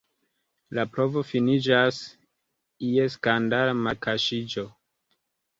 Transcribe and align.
La 0.77 0.85
provo 0.93 1.23
finiĝas 1.31 1.99
je 2.87 3.05
skandala 3.17 3.79
malkaŝiĝo. 3.85 4.69